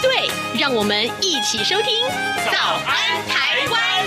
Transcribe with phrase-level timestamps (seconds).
[0.00, 2.06] 对，让我们一起收听
[2.52, 4.06] 《早安台湾》。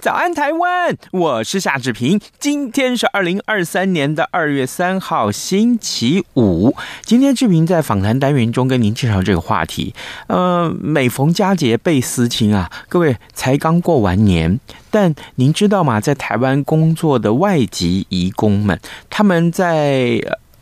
[0.00, 0.96] 早安，台湾！
[1.12, 2.18] 我是夏志平。
[2.38, 6.74] 今天是二零二三年的二月三号，星期五。
[7.02, 9.94] 今天志平在访谈单元中跟您介绍这个话题。
[10.28, 14.58] 呃，每逢佳节倍思亲啊，各位才刚过完年，
[14.90, 16.00] 但您知道吗？
[16.00, 18.80] 在台湾工作的外籍移工们，
[19.10, 20.18] 他们在。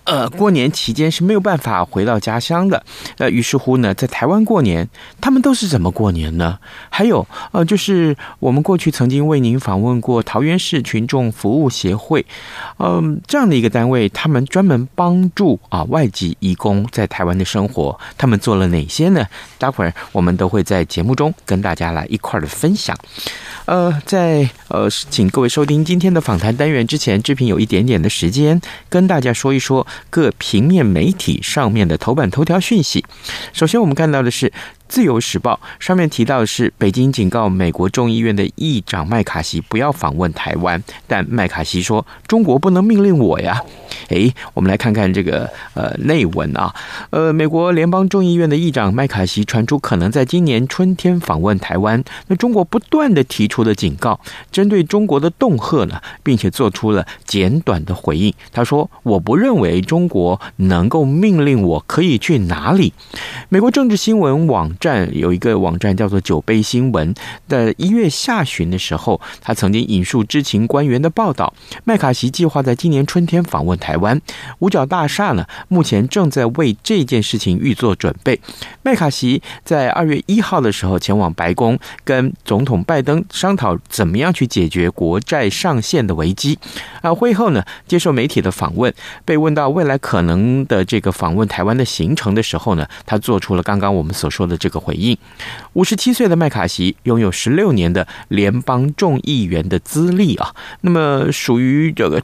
[0.08, 2.82] 呃，过年期间是没有办法回到家乡的。
[3.18, 4.88] 呃，于是乎呢，在台湾过年，
[5.20, 6.58] 他们都是怎么过年呢？
[6.88, 12.24] 还有，呃，就是我们过去曾经为您访问过桃园市群众服务协会，
[12.78, 19.26] 嗯、这样的一个单位，他们专门帮助啊外籍移工在台湾的生活，他们做了哪些呢？
[19.58, 22.96] 待会儿我们都会在节目中跟大家来一块儿的分享。
[23.68, 33.04] 呃，在呃，请各位收听今天的访谈单元之前，志平有一点点的时间跟大家说一说各平面媒体上面的头版头条讯息。
[33.52, 34.50] 首先，我们看到的是。
[34.88, 43.62] 自由时报上面提到的是，北京警告美国众议院的议长麦卡锡不要访问台湾，但麦卡锡说中国不能命令我呀。
[44.08, 46.74] 诶，我们来看看这个呃内文啊，
[47.10, 54.18] 呃，美国联邦众议院的议长麦卡锡传出可能在今年春天访问台湾，那中国不断的提出了警告，
[54.50, 58.32] 针对中国的恫吓呢，并且做出了简短的回应。
[58.52, 62.94] 他说：“我不认为中国能够命令我可以去哪里。”
[63.50, 64.74] 美国政治新闻网。
[64.80, 67.12] 站有一个网站叫做“酒杯新闻”
[67.48, 71.52] 的一月下旬的时候，他曾经引述知情官员的报道，
[71.82, 74.20] 麦卡锡计划在今年春天访问台湾。
[74.60, 78.40] 五角大厦呢，目前正在为这件事情预做准备。
[78.82, 86.56] 麦卡锡在二月一号的时候前往白宫，跟总统拜登商讨怎么样去解决国债上限的危机。
[87.02, 88.92] 啊，会后呢，接受媒体的访问，
[89.24, 94.67] 被问到未来可能的这个访问台湾的行程的时候呢，他做出了刚刚我们所说的这。
[94.68, 95.16] 这个回应，
[95.72, 102.22] 五十七岁的麦卡锡拥有十六年的联邦众议员的资历啊，那么属于这个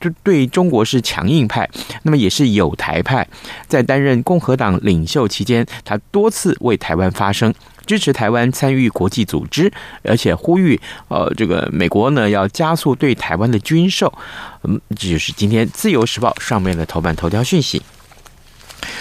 [0.00, 1.70] 就对中国是强硬派，
[2.02, 3.24] 那么也是友台派。
[3.68, 7.54] 在担任共和党领袖期间，他多次为台湾发声，
[7.86, 9.72] 支持台湾参与国际组织，
[10.02, 14.12] 而且呼吁呃这个美国呢要加速对台湾的军售。
[14.64, 17.80] 嗯，这就是今天《自由时报》上面的头版头条讯息。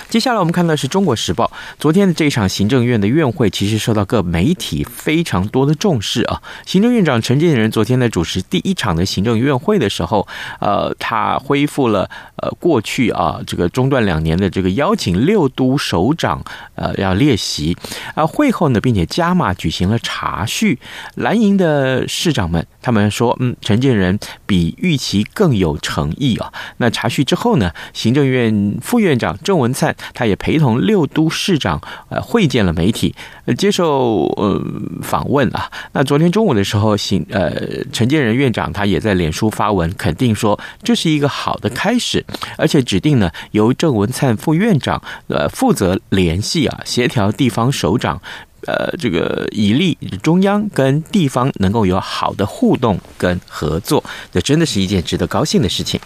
[0.09, 6.41] 接下来我们看到是中国时报昨天的这一场行政院的院会，其实受到各媒体非常多的重视啊。
[6.65, 10.27] 行政院长陈建仁昨天在主持第一场的行政院会的时候，
[10.59, 12.09] 呃，他恢复了
[12.43, 16.43] 呃过去啊这个中断两年的这个邀请六都首长
[16.75, 17.77] 呃要列席
[18.15, 18.25] 啊。
[18.27, 20.77] 会后呢，并且加码举行了茶叙。
[21.15, 26.51] 蓝营的市长们他们说，嗯，陈建仁比预期更有诚意啊。
[26.77, 29.95] 那茶叙之后呢，行政院副院长郑文灿。
[30.13, 33.15] 他也陪同六都市长呃会见了媒体，
[33.57, 34.61] 接受呃
[35.01, 35.69] 访问啊。
[35.91, 37.51] 那昨天中午的时候，行呃
[37.91, 42.23] 陈建仁院长他也在脸书发文，肯定说这是一个好的开始，
[42.57, 48.21] 而且指定呢由郑文灿副院长呃负责联系啊协调地方首长，
[48.65, 55.99] 呃这个以利中央跟地方能够有好的互动跟合作，这真的是一件值得高兴的事情。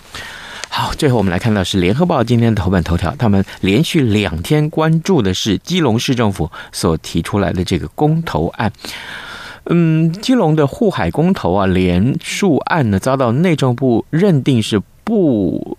[0.69, 8.72] 好，最后我们来看到是《联合报》今天的头版头条，他们连续两天关注的是基隆市政府所提出来的这个公投案。
[9.66, 15.78] 嗯，基隆的护海公投啊，连数案呢遭到内政部认定是不。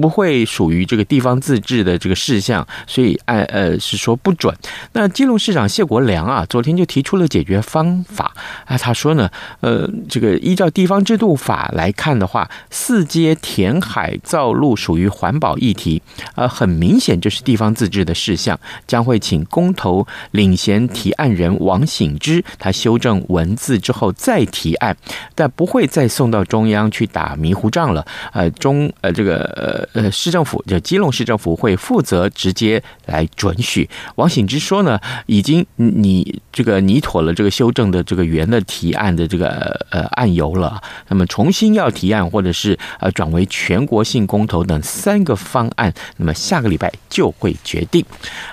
[0.00, 4.54] 不会属于这个地方自治的这个事项，所以按呃是说不准。
[4.92, 8.32] 那基隆市长谢国梁啊，昨天就提出了解决方法
[8.64, 9.28] 啊，他说呢，
[9.58, 16.00] 呃，这个依照地方制度法来看的话，四街填海造陆属于环保议题，
[16.36, 24.96] 呃，很明显就是地方自治的事项，将会请公投领衔提案人王醒之，他修正文字之后再提案，
[25.34, 33.88] 但不会再送到中央去打迷糊仗了，呃，中呃这个呃呃市政府就基隆市政府会负责直接来准许。
[34.16, 39.48] 王醒之说呢，已经拟这个拟妥了这个修正的这个原的提案的这个
[39.90, 48.04] 呃案由了，那么重新要提案或者是呃转为全国性公投等三个方案，那么下个礼拜就会决定。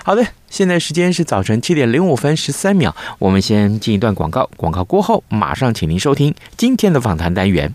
[0.02, 0.24] 好的。
[0.50, 7.74] 现在时间是早晨七点零五分十三秒，我们先进一段广告，广告过后马上请您收听今天的访谈单元。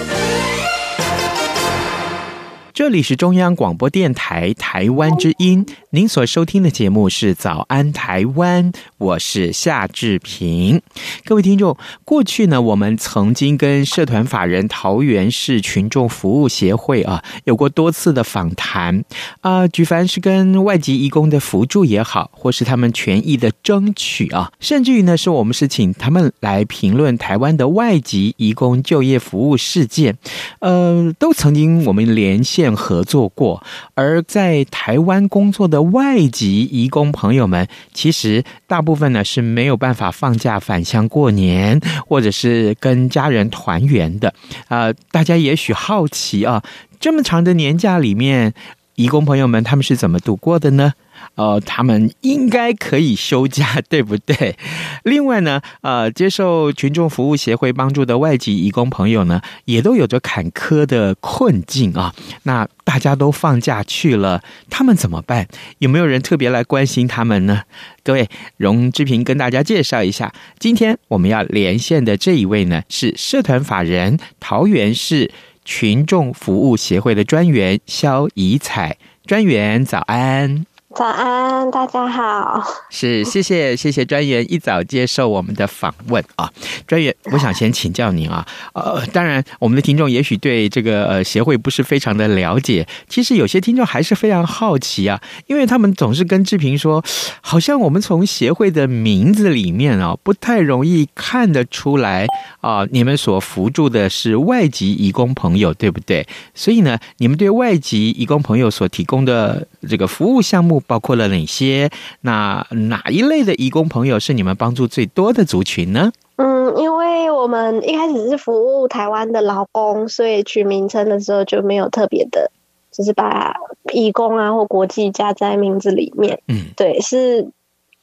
[2.81, 10.81] 这里是中央广播电台台湾之音，您所收听的节目是《早安台湾》，我是夏志平。
[11.23, 19.03] 各位听众，过去呢，我们曾经跟社团法人桃园市群众服务协会啊，有过多次的访谈
[19.41, 30.17] 啊，举凡是跟外籍移工的扶助也好，或是他们权益的争取啊，甚至于呢，是我们是请他们来评论台湾的外籍移工就业服务事件，
[30.61, 32.70] 呃，都曾经我们连线。
[32.75, 33.63] 合作过，
[33.93, 44.33] 而在台湾工作的外籍移工朋友们，其实大部分呢是没有办法放假返乡过年，或者是跟家人团圆的。
[44.67, 46.63] 啊、大家也许好奇啊，
[46.99, 48.53] 这么长的年假里面，
[48.95, 50.93] 移工朋友们他们是怎么度过的呢？
[51.35, 54.55] 呃，他们应该可以休假， 对不对？
[55.03, 62.13] 另外呢，呃，接受群众服务协会帮助的外籍移工朋友呢，也都有着坎坷的困境啊。
[62.43, 65.47] 那大家都放假去了，他们怎么办？
[65.79, 67.63] 有没有人特别来关心他们呢？
[68.03, 68.27] 各位，
[68.57, 75.31] 荣志平跟大家介绍一下，今天我们要连线的这一位呢，是社团法人桃园市
[75.63, 78.97] 群众服务协会的专员肖怡采。
[79.25, 80.65] 专员早安。
[80.93, 82.61] 早安，大家好。
[82.89, 86.51] 是，谢谢，谢谢专员一早接受我们的访问啊。
[86.85, 88.45] 专员，我想先请教您啊。
[88.73, 92.85] 呃，当然，我们的听众也许对这个呃协会不是非常的了解。
[93.07, 97.01] 其实有些听众还是非常好奇啊，因为他们总是跟志平说，
[97.39, 102.27] 好像我们从协会的名字里面啊，不太容易看得出来
[102.59, 106.27] 啊，你们所扶助的是外籍移工朋友，对不对？
[106.53, 110.81] 所以呢，你们对外籍移工朋友所提供的这个服务项目。
[110.87, 111.89] 包括了哪些？
[112.21, 116.11] 那哪一类的义工朋友是你们帮助最多的族群呢？
[116.37, 122.51] 嗯，因为我们一开始是服务台湾的劳工，所以取名称的时候就没有特别的，
[122.91, 123.55] 就是把
[123.93, 126.41] 义工啊或国际加在名字里面。
[126.47, 127.47] 嗯，对，是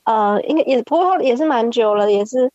[0.05, 2.51] 呃，应该也不过也是蛮久了，也是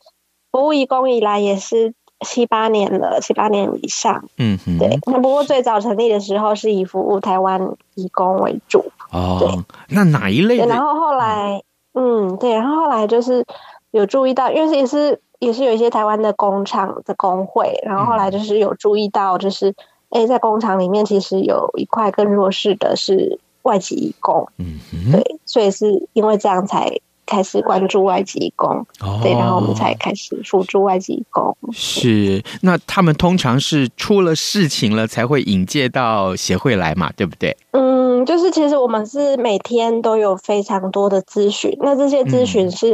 [0.51, 4.25] 服务义工以来也是七八年了，七八年以上。
[4.37, 4.99] 嗯哼，对。
[5.05, 8.85] 那不过最早成立的时候是以服务台湾义工为主。
[9.11, 10.65] 哦，对，那哪一类的？
[10.65, 11.61] 然后后来，
[11.93, 13.45] 嗯，对，然后后来就是
[13.91, 19.69] 有注意到，因为也是也是有一些台湾的工厂的工会，然后后来就是有注意到，就是
[20.09, 26.99] 哎、嗯，在工厂里面其实有一块更弱势的是外籍义工，嗯哼，对，所以是因为这样才。
[27.25, 31.55] 开始关注外籍移工，哦，对，然后我们才开始辅助外籍移工。
[31.71, 37.55] 是，那他们通常是出了事情了才会引介到协会来嘛，对不对？
[37.71, 42.93] 嗯，就是其实我们是每天都有非常多的咨询，那这些咨询是、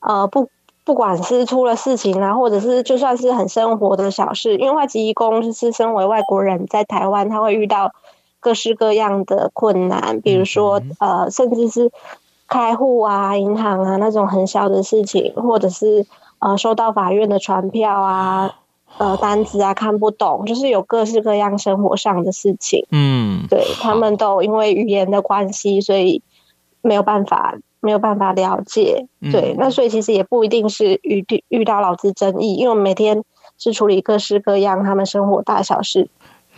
[0.00, 0.48] 嗯、呃不
[0.84, 7.92] 不管是出了事情啊，或者是就算是很生活的小事，因为外籍移工就是身为外国人在台湾，他会遇到
[8.40, 11.90] 各式各样的困难，比如说呃，甚至是
[12.48, 16.06] 开户啊、银行啊那种很小的事情，或者是
[16.38, 18.50] 呃收到法院的传票啊、
[18.98, 22.86] 呃单子啊看不懂，就是有各式各样生活上的事情。
[22.90, 26.22] 嗯，对，他们都因为语言的关系，所以
[26.80, 29.06] 没有办法没有办法了解。
[29.30, 33.22] 对，那所以其实也不一定是遇遇到劳资争议，因为我们每天
[33.58, 36.08] 是处理各式各样他们生活大小事。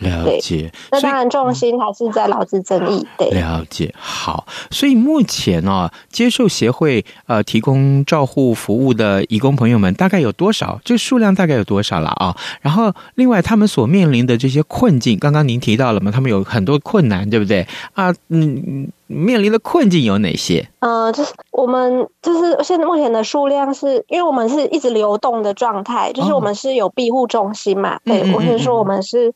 [0.01, 3.05] 了解，那当然重心还是在劳资争议。
[3.17, 3.93] 对，了解。
[3.97, 10.79] 好，所以目前呢、啊，接受协会呃提供照护服务的义工朋友们大概有多少？
[10.83, 12.35] 这数量大概有多少了啊？
[12.61, 16.11] 然后，另外他们所面临的这些困境，刚刚您提到了嘛？
[16.11, 17.67] 他们有很多困难，对不对？
[17.93, 20.67] 啊，嗯，面临的困境有哪些？
[20.79, 27.97] 呃，就是我们就是现在目前的数量是，因为我们是一直流动的状态，就是我们是有庇护中心嘛。
[27.97, 29.31] 哦、对，我是说我们是。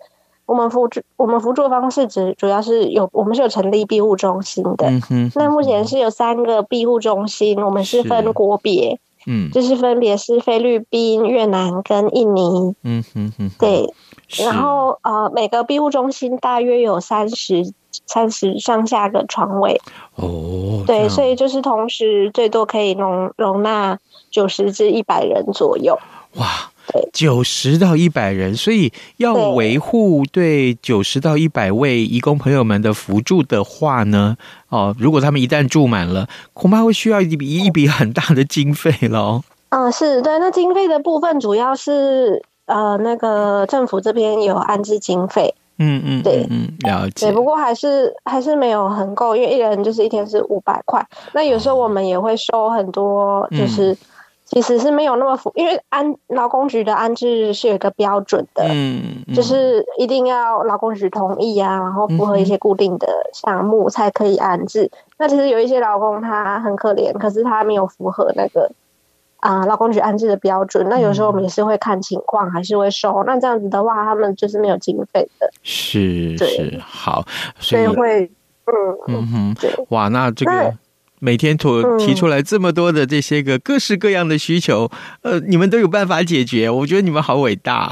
[0.45, 13.91] 我们辅助我们辅助方式主主要是有我们是有成立庇护中心的，嗯哼，那目前是有三个庇护中心，我们是分国别，嗯，就是分别是菲律宾、越南跟印尼，嗯哼哼，对，
[14.43, 17.73] 然后呃每个庇护中心大约有三十
[18.05, 19.81] 三十上下个床位，
[20.15, 23.97] 哦，对，所以就是同时最多可以容容纳
[24.29, 25.97] 九十至一百人左右，
[26.35, 26.69] 哇。
[27.13, 34.35] 九十到一百人，所以要维护对九十到一百位义工朋友们的扶助的话呢，
[34.69, 39.41] 哦，如果他们一旦住满了，恐怕会需要一笔一笔很大的经费喽。
[39.69, 40.37] 嗯，是对。
[40.39, 45.53] 那经费的部分主要是呃，那个政府这边有安置经费。
[45.77, 47.27] 嗯嗯，对，嗯，了解。
[47.27, 51.05] 对，不过还是还是没有很够，因为一人就是一天是五百块。
[51.33, 53.91] 那有时候我们也会收很多，就是。
[53.91, 53.97] 嗯
[54.45, 64.83] 其实是没有那么符，因为安劳工局的安置是有一个标准的，嗯，嗯，就是一定要劳工局同意啊，然后符合一些固定的项目才可以安置。
[64.83, 68.71] 嗯、那其实有一些劳工他很可怜，可是他没有符合那个
[69.37, 70.87] 啊劳工局安置的标准。
[70.89, 73.23] 那有时候我们也是会看情况，还是会收。
[73.25, 75.49] 那这样子的话，他们就是没有经费的。
[75.63, 77.25] 是，是好，
[77.57, 78.31] 所以，所以会，
[78.67, 78.73] 嗯
[79.07, 79.55] 嗯哼，
[79.89, 80.75] 哇，那这个。
[81.25, 81.67] 每天提
[81.97, 84.87] 提出来这么多的这些个各式各样的需求，
[85.23, 87.91] 嗯、呃，你们都有办法解决，我觉得你们好伟大。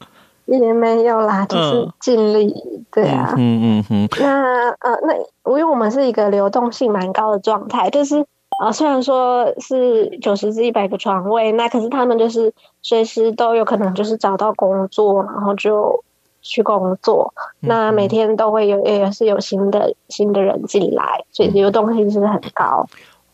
[0.44, 4.08] 也没有啦，就是尽力，嗯、对啊，嗯嗯嗯。
[4.20, 5.14] 那呃，那
[5.50, 8.20] 因为我们是一个流动性蛮高的状态，就是
[8.60, 16.04] 啊、呃，虽然说是九十至一百个床位，那可是他们就是随时都有可能就是找到工作，然后就。
[16.42, 22.86] 去工作，那每天都会有，也是有新的新的人进来，所以流动性是很高。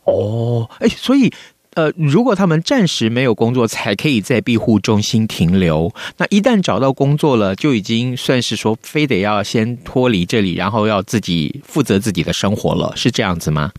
[0.04, 1.32] 哦，哎，所以
[1.74, 5.92] 呃，如果他们暂时没有工作，才可以在庇护中心停留。
[6.18, 13.72] 那一旦找到工作了，就已经算是说，非得要先脱离这里，然后要自己负责自己的生活了，是这样子吗？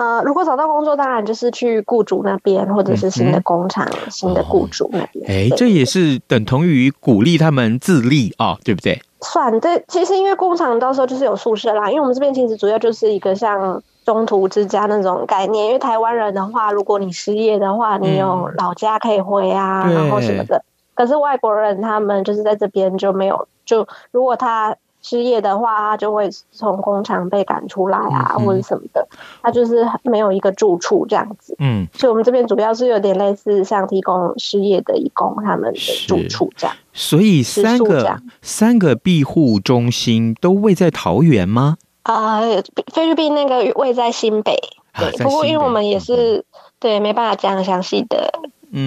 [0.00, 5.30] 呃，如果找到工作，当然就是去雇主那边，或者是新的工厂、嗯嗯、新的雇主那边。
[5.30, 8.98] 哎、哦，这也是等同于鼓励他们自立啊、哦，对不对？
[9.20, 15.66] 算对，其实因为工厂到时候就是有宿舍啦，因为我们这边其实主要就是一个像中途之家那种概念。
[15.66, 20.64] 因为台湾人的话，如果你失业的话，你有老家可以回啊，嗯、然后什么的。
[20.94, 24.74] 可是外国人他们就是在这边就没有，就如果他。
[25.02, 29.08] 失业的话，他就会从工厂被赶出来啊，嗯、或者什么的，
[29.42, 31.56] 他就是没有一个住处这样子。
[31.58, 36.76] 嗯，所以我们这边主要是有点类似像提供失业的义工他们的住处这样。
[36.92, 41.78] 所以三个三个庇护中心都位在桃园吗？
[42.02, 44.54] 啊、呃，菲律宾那个位在新北。
[44.98, 46.44] 对，啊、不过因为我们也是、嗯、
[46.78, 48.30] 对没办法讲详细的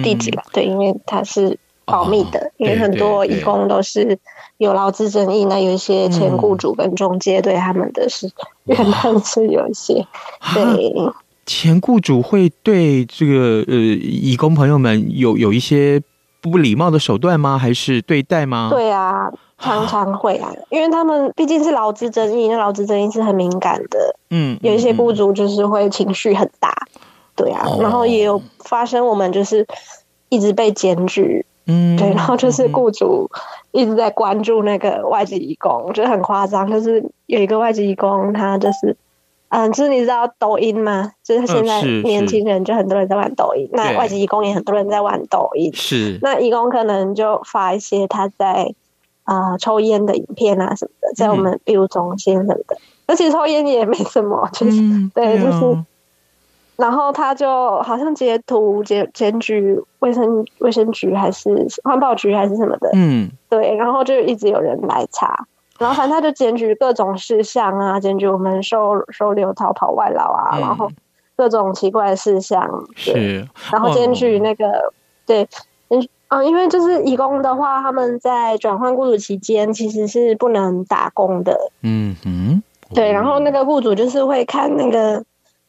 [0.02, 4.18] 地址了，嗯、对，因为它是保密的，哦、因为很多义工都是。
[4.64, 8.28] 有劳资争议，那有一些前雇主跟中介对他们的是
[8.64, 10.04] 原本是有一些
[10.54, 10.92] 对
[11.46, 16.02] 前雇主会对这个呃义工朋友们有有一些
[16.40, 17.58] 不礼貌的手段吗？
[17.58, 18.68] 还是对待吗？
[18.70, 24.16] 对啊，常常会啊，因为他们毕竟是劳资争议，那劳资争议是很敏感的。
[24.30, 26.74] 嗯，有一些雇主就是会情绪很大，
[27.36, 29.66] 对啊，然后也有发生我们就是
[30.28, 31.44] 一直被检举。
[31.66, 33.30] 嗯，对，然后就是雇主
[33.72, 36.70] 一直在关注那个外籍义工，觉得很夸张。
[36.70, 38.94] 就是有一个外籍义工，他就是，
[39.48, 41.12] 嗯，就是你知道抖音吗？
[41.22, 45.70] 就是现在年轻人就很多人在玩抖音，嗯、那外籍义工也很多人在玩抖音。
[45.74, 48.74] 是，那义工可能就发一些他在
[49.22, 52.76] 啊、呃、抽烟的影片啊什么的，在我们庇护中心什么的。
[53.06, 55.84] 而且、嗯、抽烟也没什么，就是、嗯、对，就是。
[56.76, 61.48] 然后他就好像截图检检举卫生卫生局还是
[61.84, 65.46] 环保局还是什么的，嗯，对，然后就一直有人来查，
[65.78, 70.90] 然后反正他就检举各种事项啊，检举我们收收留逃跑外劳啊，嗯、然后
[71.36, 74.92] 各种奇怪的事项，是，然后检举那个、哦、
[75.26, 75.46] 对，
[75.90, 82.60] 嗯啊，因为就是义工的话，他们在转换雇主期间其实是不能打工的，嗯嗯，
[82.92, 85.22] 对，然后那个雇主就是会看那个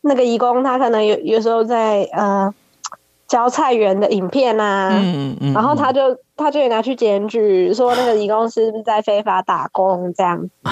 [0.05, 2.53] 那个义工，他可能有有时候在呃。
[3.27, 10.49] 教菜园的影片啊，嗯嗯，然后他就他就拿去检举，说那个移工是不是在非法打工这样子。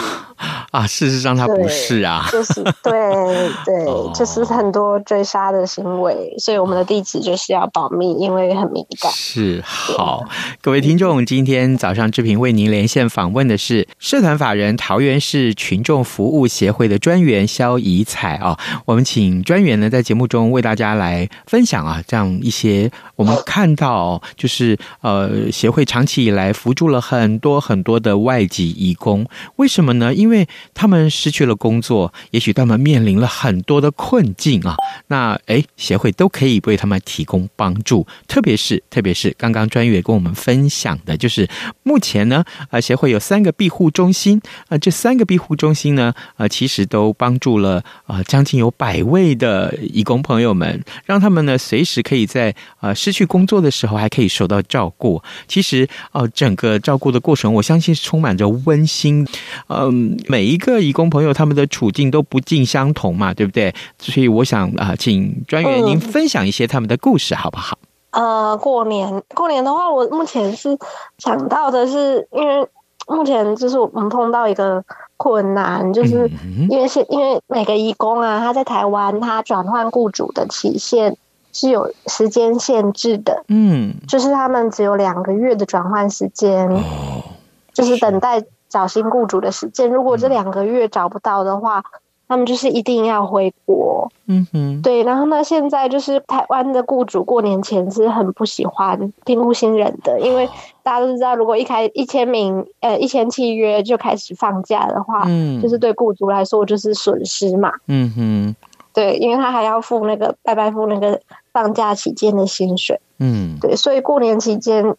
[0.72, 2.92] 啊，事实上他不是啊，就是对
[3.64, 9.12] 对，就是 很多追杀的行为，所以我们的地址就是要保密，因为很敏感。
[9.12, 10.26] 是好，
[10.62, 30.14] 各位听众，今天早上志平为您连线访问的是社团法人桃园市群众服务协会的专员肖怡彩啊，我们请专员呢在节目中为大家来分享啊，这样一些我们看到就是呃协会长期以来扶助了很多很多的外籍移工，为什么呢？
[30.14, 34.76] 因为他们失去了工作，也许他们面临了很多的困境啊。
[35.08, 41.48] 那诶，协会都可以为他们提供帮助，特别是特别是刚刚专员跟我们分享的，就是
[41.84, 55.22] 目前呢，呃，协会有三个庇护中心，呃，这三个庇护中心呢，呃，其实都帮助了呃将近有百位的移工朋友们，让他们呢随时可以在呃失去工作的时候还可以受到照顾。
[55.48, 59.24] 其实呃，整个照顾的过程，我相信是充满着温馨，
[59.68, 59.92] 嗯、呃，
[60.28, 60.58] 每一。
[60.64, 63.76] 个义工朋友，他们的处境都不尽相同嘛，对不对？
[64.00, 67.78] 所以我想啊，请专员您分享一些他们的故事，好不好？
[68.12, 70.78] 呃，过年过年的话，我目前是
[71.18, 72.66] 想到的是，因为
[73.08, 74.82] 目前就是我们碰到一个
[75.18, 76.32] 困难，就是
[76.70, 81.18] 因为是因为每个义工啊，他在台湾，他转换雇主的期限
[81.54, 87.24] 是有时间限制的，嗯，就是他们只有两个月的转换时间，哦，
[87.72, 88.44] 就是等待。
[88.70, 91.84] 找新雇主的时间，如果这两个月找不到的话，嗯、
[92.28, 94.12] 他们就是一定要回国。
[94.26, 95.04] 嗯哼，对。
[95.04, 100.50] 然后呢，现在就是台湾的雇主过年前是很不喜欢聘雇新人的，因为
[100.82, 107.74] 大家都知道，如果一开一签名，呃，一签契约就开始放假的话，嗯，就是对雇主来说就是损失嘛。
[107.86, 108.56] 嗯哼，
[108.92, 111.22] 对，因为他还要付那个拜拜付那个
[111.54, 113.00] 放假期间的薪水。
[113.20, 114.96] 嗯，对，所以过年期间。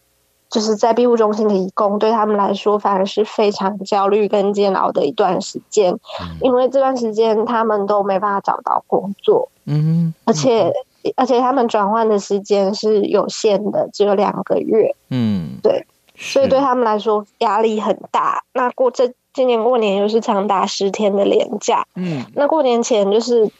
[0.51, 10.73] 就是在庇护中心的义工，对他们来说反而是非常焦虑跟煎熬的一段时间，嗯、因为这段时间他们都没办法找到工作，嗯，而且
[11.17, 18.45] 而且他们转换的时间是有限的，只有两个月，嗯，对，所以对他们来说压力很大。
[18.53, 23.51] 那过这今年过年又是长达十天的连假，嗯，那过年前就是。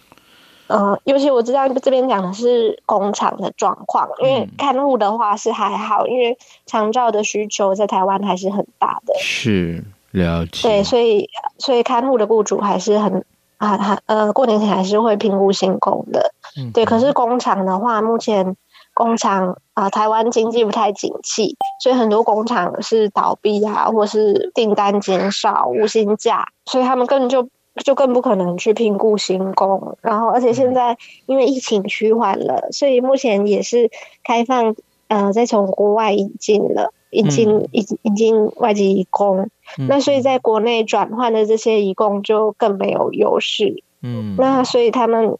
[0.67, 9.15] 呃，尤其我知道这边讲的是工厂的状况，因为看护的话是还好，因为长照的需求在台湾还是很大的。
[9.19, 10.63] 是了解。
[10.63, 13.25] 对，所以所以看护的雇主还是很
[13.59, 16.33] 啊，还呃，过年前还是会评估新工的。
[16.59, 16.87] 嗯，对。
[16.87, 18.57] 可是工厂的话，目前
[18.95, 27.51] 工厂啊，呃，台湾经济不太景气，所以很多工厂是倒闭啊，或是订单减少、无薪假，所以他们根本就。
[27.83, 33.91] 就更不可能去聘雇新工，然后而且现在因为疫情趋缓了，所以目前也是
[34.23, 34.77] 开放，
[35.09, 45.37] 呃，再从国外引进了，引进引引进外籍移工，嗯、那所以在国内转换的这些移工就更没有优势，嗯，那所以他们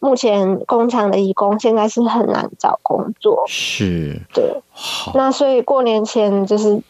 [0.00, 4.60] 目前工厂的义工现在是很难找工作，是，对，
[5.14, 6.82] 那所以过年前就是。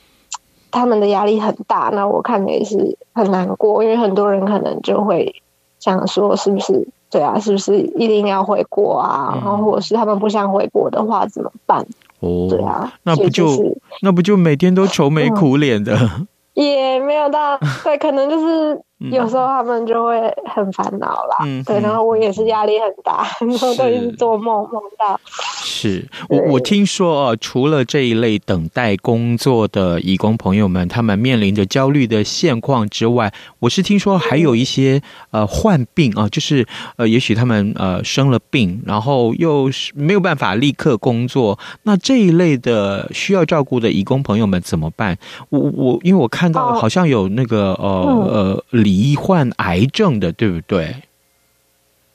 [0.71, 5.43] 他们的压力很大，那我看也是很难过，因为很多人可能就会
[5.79, 7.39] 想说，是不是对啊？
[7.39, 9.33] 是不是一定要回国啊？
[9.35, 11.85] 嗯、然后或者是他们不想回国的话怎么办？
[12.21, 15.97] 哦，对啊，那不就，就是，那不就每天都愁眉苦脸的？
[15.97, 18.79] 嗯 也没有到，对，可能就是
[19.11, 25.19] 有时候他们就会很烦恼啦，嗯、对，然后我也是压力很大， 然后都一直做梦梦到。
[25.65, 45.17] 是 我我听说啊，除了这一类等待工作的义工朋友们，他们面临着焦虑的现况之外，我是听说还有一些呃患病啊，就是呃，也许他们呃生了病，然后又是没有办法立刻工作，那这一类的需要照顾的义工朋友们怎么办？
[45.49, 46.51] 我我因为我看。
[46.51, 50.97] 到好像有那个、哦、呃呃罹患癌症的，对不对？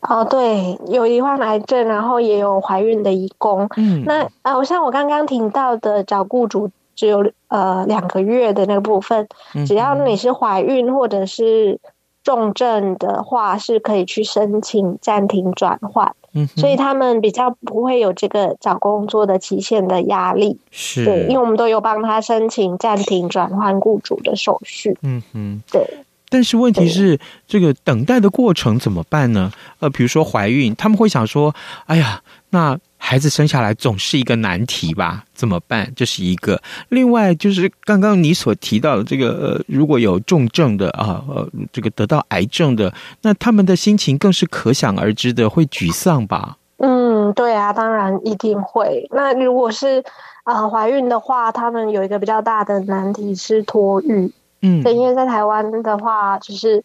[0.01, 3.67] 哦，对，有罹患癌症，然后也有怀孕的义工。
[3.75, 11.79] 嗯，那啊，我像我刚刚听到的，找雇主只有呃两个月的那个部分，嗯、只要你是怀孕或者是
[12.23, 16.13] 重症的话，是可以去申请暂停转换。
[16.33, 20.59] 嗯，所以他们比较不会有这个找工作的期限的压力。
[20.69, 24.95] 是，对，因为我们都有帮他申请暂停转换雇主的手续。
[25.01, 26.05] 嗯哼，对。
[26.35, 27.17] 但是问题是，
[27.47, 29.49] 这个等待的过程怎么办呢？
[29.79, 31.55] 呃，比如说怀孕，他们会想说
[31.87, 35.23] ：“哎呀，那孩子生下来总是一个难题吧？
[35.33, 36.61] 怎么办？”这是一个。
[36.89, 46.57] 另外，就是刚刚你所提到的这个，呃，如果有重症的啊，呃，这个得到癌症的，那他们的心情更是可想而知的，会沮丧吧？
[46.79, 49.07] 嗯，对啊，当然一定会。
[49.11, 50.03] 那如果是
[50.43, 54.29] 啊，呃，怀孕的话，他们有一个比较大的难题是托育。
[54.65, 56.83] 嗯，对，因为在台湾的话，就是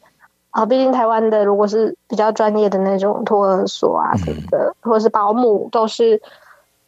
[0.50, 6.20] 啊，毕竟台湾的如果是比较专业的那种托儿所啊什么的，或者是保姆，都是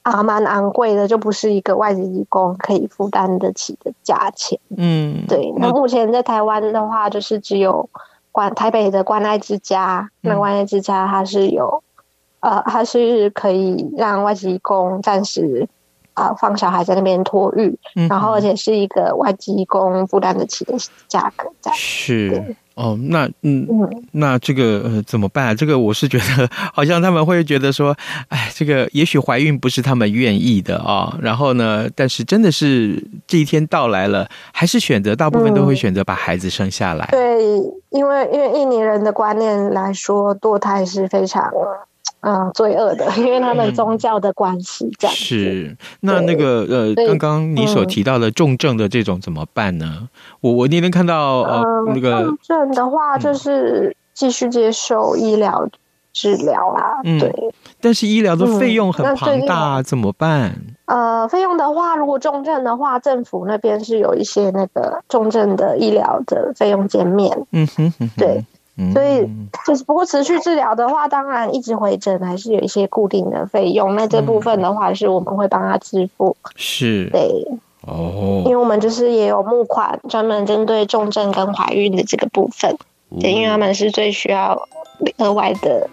[0.02, 4.58] 啊蛮昂贵的，就不是一个外籍义工可以负担得起的价钱。
[4.76, 5.52] 嗯，对。
[5.56, 7.88] 那目前在台湾的话，就是只有
[8.32, 11.82] 关台北的关爱之家，那关爱之家它是有
[12.40, 15.68] 呃，它是可以让外籍移工暂时。
[16.14, 20.74] 啊、呃，放小孩在那边托育，嗯，然后而且是一个外籍工负担得起的
[21.08, 25.54] 价格在，是哦，那嗯嗯，那这个呃怎么办啊？
[25.54, 27.94] 这个我是觉得好像他们会觉得说，
[28.28, 37.06] 哎，这个也许怀孕不是他们愿意的啊，哦，然后呢，但是真的是这一天到来了，还是选择大部分都会选择把孩子生下来。
[37.12, 37.44] 嗯、对，
[37.90, 41.52] 因为因为印尼人的观念来说，堕胎是非常。
[42.22, 45.16] 嗯，罪恶的，因为他们宗教的关系这样、嗯。
[45.16, 49.86] 是，那那个呃，刚刚你所提到的重症的这种怎么办呢？
[50.02, 50.08] 嗯、
[50.40, 55.68] 我我那天看到呃、嗯、那个重症的话，就是继续接受医疗
[56.12, 57.02] 治疗啦、啊。
[57.02, 60.54] 对、嗯，但是医疗的费用很庞大，嗯、怎么办？
[60.84, 67.36] 呃，费用的话，如果重症的话，政府那边是有一些那个重症的医疗的费用减免。
[67.50, 68.44] 嗯哼，哼，哼，对。
[68.92, 69.28] 所以
[69.66, 73.94] 就是，不过持续治疗的话，当然一直回诊还是有一些固定的费用。
[73.94, 76.34] 那这部分的话，是我们会帮他支付。
[76.56, 77.46] 是，对，
[77.82, 82.74] 哦，因为我们就是也有募款，专门针对重症跟怀孕的这个部分。
[83.20, 84.66] 对，因为他们是最需要
[85.18, 85.88] 额外的。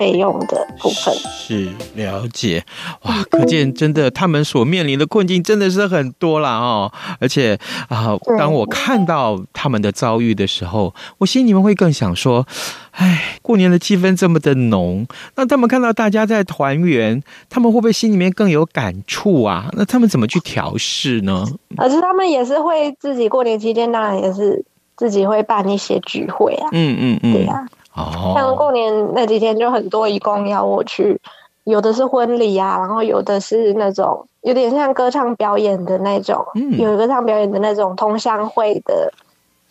[0.00, 2.64] 备用的部分是了解
[3.02, 6.90] 哇，可见真的他们所面临的困境真的是很多了哦。
[7.20, 7.58] 而且
[7.90, 12.46] 啊，当我看到他们的遭遇的时候，我心里面会更想说：
[12.92, 19.68] 哎，过年的气氛这么的浓，那他们看到大家在团圆，他们会不会心里面更有感触啊？
[19.74, 21.44] 那他们怎么去调试呢？
[21.76, 24.64] 而且他们也是会自己过年期间，当然也是
[24.96, 26.70] 自己会办一些聚会啊。
[26.72, 27.66] 嗯嗯嗯，对呀。
[27.94, 31.20] 哦，像过年那几天就很多义工邀我去，
[31.64, 39.12] 有的是婚礼啊，然后有的是那种有点像歌唱表演的那种，嗯，有歌唱表演的那种同乡会的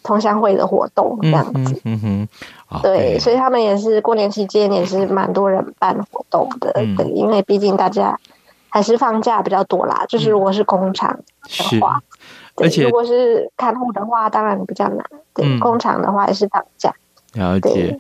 [0.04, 2.28] 同乡会的活动这样子，嗯哼，
[2.72, 8.20] 嗯对，所以他们也是过年期间也是蛮多人办活动的，嗯，对，因为毕竟大家
[8.70, 12.02] 还是放假比较多啦，就是如果是工厂的话，
[12.56, 16.94] 对，而且如果是看护的话，当然比较难，对，嗯，工厂的话也是放假。
[17.34, 17.98] 了解，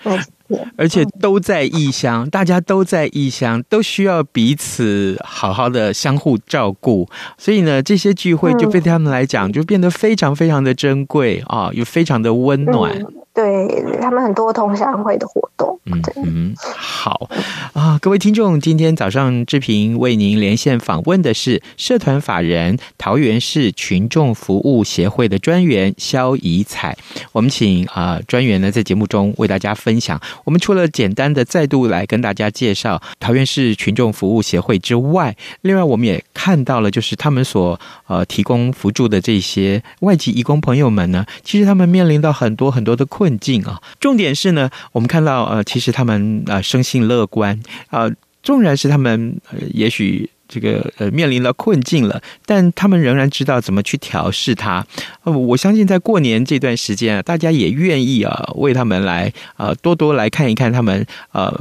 [0.75, 12.99] 而且都在异乡，大家都在异乡，都需要彼此好好的相互照顾，所以呢，这些聚会就对他们来讲就变得非常非常的珍贵啊，又非常的温暖。
[13.41, 17.29] 嗯对他们很多同乡会的活动，嗯嗯，好
[17.73, 26.97] 啊，各位听众，今天早上志平为您连线访问的是社团法人桃园市群众服务协会的专员肖怡彩。
[27.31, 30.19] 我们请啊专员呢在节目中为大家分享。
[30.43, 47.55] 我们除了简单的再度来跟大家介绍桃园市群众服务协会之外，另外我们也看到了，就是他们所呃提供辅助的这些外籍义工朋友们呢，其实他们面临到很多很多的困困境啊，重点是呢，我们看到呃，其实他们呃生性乐观
[47.89, 49.39] 啊，呃，纵然是他们，
[49.71, 50.27] 也许。
[50.49, 54.85] 这个呃面临了困境了，但他们仍然知道怎么去调试它。
[55.23, 61.53] 呃，我相信在过年这段时间啊，大家也愿意啊为他们来呃多多来看一看他们呃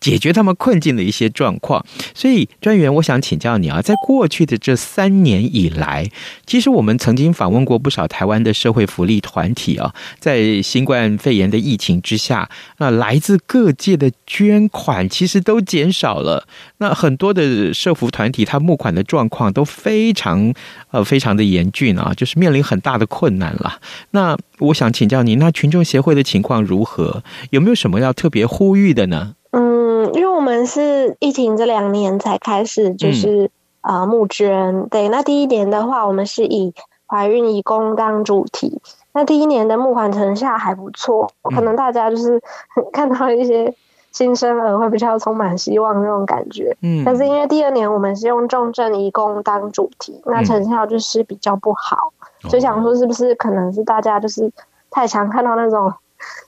[0.00, 1.82] 解决他们困境的一些状况。
[2.12, 6.10] 所以专员，我想请教你啊，在过去的这三年以来，
[6.44, 16.48] 其实我们曾经访问过不少台湾的社会福利团体啊，在新冠肺炎的疫情之下，那来自各界的捐款其实都减少了。
[16.78, 20.54] 那很多的社福团团体它募款的状况都非常
[20.90, 23.74] 呃非常的严峻啊，就是面临很大的困难了。
[24.12, 27.22] 那我想请教您，那群众协会的情况如何？
[27.50, 29.34] 有没有什么要特别呼吁的呢？
[29.50, 33.50] 嗯，因为我们是疫情这两年才开始，就是
[33.82, 34.88] 啊、募捐。
[34.88, 36.72] 对，那第一年的话，我们是以
[37.06, 38.80] 怀孕以工当主题。
[39.12, 42.40] 那第一年的募款成效还不错，可能大家就是
[42.90, 43.74] 看到一些
[44.14, 46.74] 新生儿会比较充满希望那种感觉。
[46.80, 54.50] 嗯，但是因为第二年我们是用重症移工当主题，那成效就是比较不好，嗯、所以想说是不是可能是大家就是
[54.90, 55.92] 太常看到那种。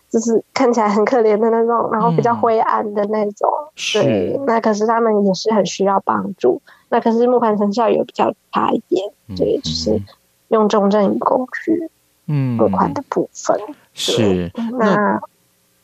[0.08, 4.40] 就是看起来很可怜的那种，然后比较灰暗的那种，嗯、对。
[4.46, 6.62] 那可是他们也是很需要帮助。
[6.88, 9.04] 那可是募款成效有比较差一点，
[9.36, 10.00] 对，就是
[10.48, 11.90] 用重症移工去
[12.24, 13.60] 募款的部分。
[13.68, 15.20] 嗯、是那。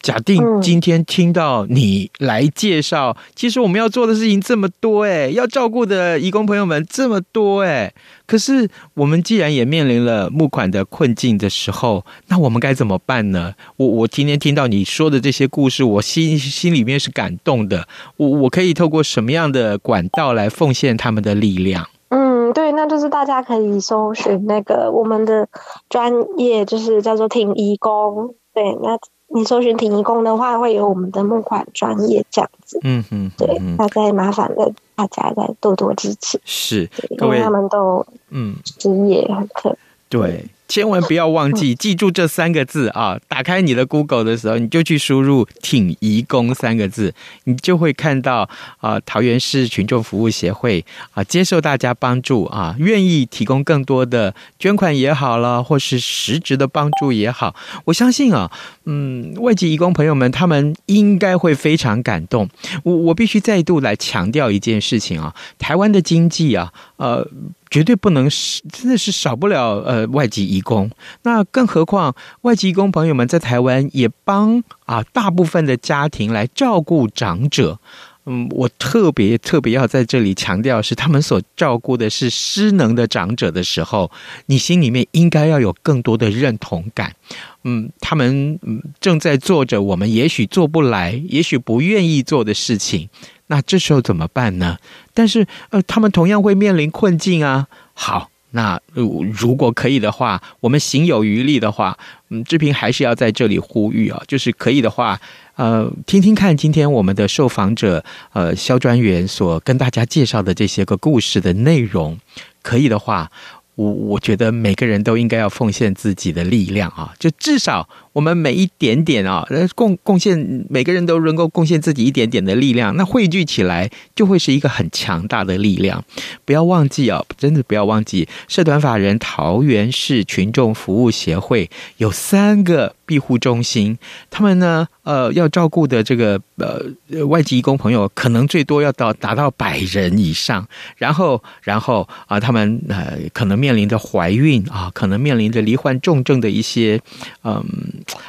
[0.03, 7.95] 假定今天听到你来介绍，嗯、其实我们要做的事情这么多哎，要照顾的义工朋友们这么多哎，
[8.27, 13.55] 可是我们既然也面临了募款的困境的时候，那我们该怎么办呢？
[13.77, 17.87] 我我今天听到你说的这些故事，我心心里面是感动的。
[18.17, 21.89] 我我可以透过什么样的管道来奉献他们的力量？
[22.09, 25.49] 嗯，对，那就是大家可以搜寻那个我们的
[25.89, 28.35] 专业，就是叫做听义工。
[28.53, 28.99] 对，那。
[29.35, 32.79] 你搜寻挺移工的话，会有我们的募款专业这样子。
[32.83, 36.41] 嗯嗯，对，那再麻烦的大家再多多支持。
[36.45, 36.89] 是，
[37.21, 39.77] 因为他们都嗯职业很可
[40.09, 40.45] 对。
[40.73, 43.21] 千万不要忘记记住这三个字啊！
[43.29, 47.13] 打开你的 Google 的时候，你就去输入“挺移工”三个字，
[47.45, 57.55] 你就会看到啊，桃园市群众服务协会啊，接受大家帮助啊，愿意提供更多的捐款也好了，或是实质的帮助也好，
[57.85, 58.51] 我相信啊，
[58.87, 62.49] 嗯，外籍移工朋友们他们应该会非常感动。
[62.85, 67.29] 我我必须再度来强调一件事情啊，台湾的经济啊，呃。
[67.73, 70.91] 绝对不能是，真的是少不了呃外籍移工。
[71.23, 77.79] 那更何况外籍移工朋友们在台湾也帮啊大部分的家庭来照顾长者。
[78.25, 84.13] 嗯，我特别特别要在这里强调是，他们所照顾的是失能的长者的时候，
[84.47, 87.17] 你心里面应该要有更多的认同感。
[87.65, 88.61] 嗯，他们
[89.01, 93.09] 正在做着我们也许做不来、也许不愿意做的事情。
[93.53, 94.79] 那这时候怎么办呢？
[95.13, 97.67] 但是，呃，他们同样会面临困境啊。
[97.93, 101.99] 好，那如如果可以的话，我们行有余力的话，
[102.31, 105.21] 嗯，志平还是要在这里呼吁啊，就是可以的话，
[105.57, 112.19] 呃，听听看今天我们的受访者，呃，肖专员所跟大家介绍的这些个故事的内容，
[112.63, 113.31] 可以的话。
[113.75, 126.05] 我我觉得每个人都应该要奉献自己的力量啊，就至少我们每一点点啊，贡贡献每个人都能够贡献自己一点点的力量，那汇聚起来就会是一个很强大的力量。
[126.45, 133.97] 不要忘记啊，真的不要忘记，社团法人桃园市群众服务协会有三个庇护中心，
[134.31, 143.63] 他们呢，呃，要照顾的这个呃外籍义工朋友，可能最多要到达到百人以上，然后然后啊，他们呃可能。
[143.63, 147.01] 面临着怀孕啊，可能面临着罹患重症的一些，
[147.45, 147.63] 嗯，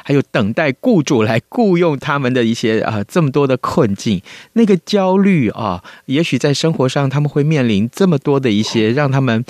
[0.02, 4.20] 还有等待雇主来雇佣他们的一些啊，这么多的困境，
[4.54, 9.44] 那个焦虑啊，也许在生活上他们会面临这么多的一些，让他们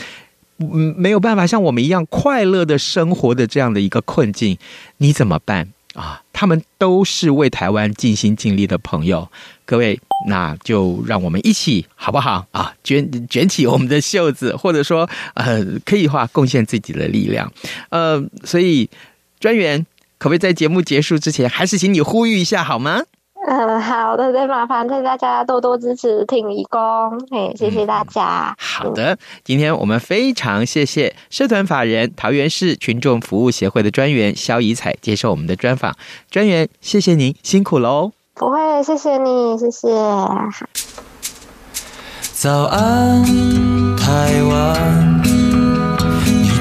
[0.58, 4.56] 嗯没有办法像我们一样快乐的生活的这样的一个困境，
[4.98, 6.22] 你怎么办啊？
[6.32, 9.28] 他们都是为台湾尽心尽力的朋友。
[9.66, 12.74] 各位，那就让我们一起好不好啊？
[12.82, 17.50] 卷卷起我们的袖子，或者说，呃，可以话贡献自己的力量。
[17.88, 18.90] 呃，所以
[19.40, 19.86] 专员
[20.24, 23.02] 可不可以在节目结束之前，还是请你呼吁一下好吗？
[23.46, 26.80] 嗯，好的，再麻烦大家多多支持挺移工，
[27.30, 28.48] 嘿，谢谢大家。
[28.48, 35.94] 嗯、好的，今天我们非常谢谢社团法人桃园市群众服务协会的专员肖怡彩接受我们的专访。
[36.30, 38.12] 专员，谢谢您，辛苦喽。
[38.32, 39.88] 不会，谢谢你，谢谢。
[42.32, 43.22] 早安，
[43.98, 45.43] 台湾，你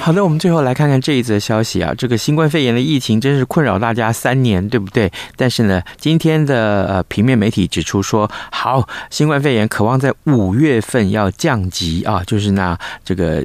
[0.00, 5.10] 好的，我们最后来看看这一则消息啊，这个新冠肺炎的疫情真是困扰大家三年，对不对？
[5.36, 13.44] 但是呢，今天的呃平面媒体指出说，好，新冠肺炎渴望在五月份要降级啊，就是那这个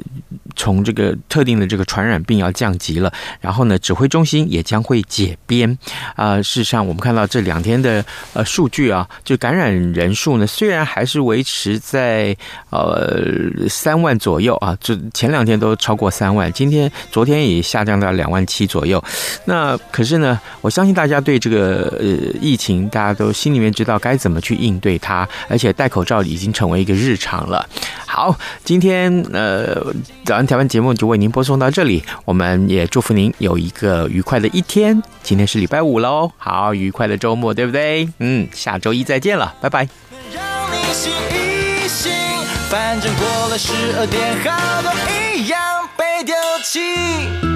[0.56, 5.76] 从这个特定的这个传染病要降级了，然后呢，指挥中心也将会解编
[6.16, 6.36] 啊。
[6.36, 12.34] 事实上，我们看到这两天的呃数据啊，就感染人数呢，虽然还是维持在
[12.70, 13.20] 呃
[13.68, 19.02] 三万左右啊，这前两天都超过三万，今天、昨天也下降到两万七左右。
[19.44, 22.06] 那可是呢，我相信大家对这个呃
[22.40, 27.68] 疫情，大家都心里面知道该怎么去应对它，而且戴口罩已经成为一个日常了。
[28.06, 29.92] 好，今天呃
[30.24, 35.02] 早安台湾节目就为您播送到这里，我们也祝福您有一个愉快的一天。
[35.22, 38.08] 今天是礼拜五喽，好，愉快的周末，对不对？
[38.20, 39.88] 嗯，下周一再见了，拜拜。
[42.70, 47.53] 反正过了十二点，好多一样被丢弃。